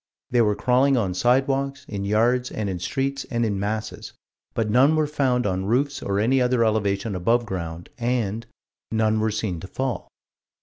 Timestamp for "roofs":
5.67-6.01